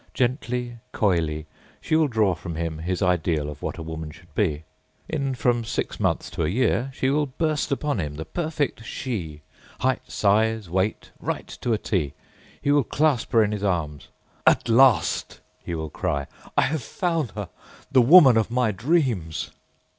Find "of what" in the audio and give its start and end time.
3.47-3.77